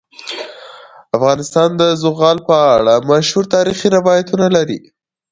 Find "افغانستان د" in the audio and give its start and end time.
1.17-1.81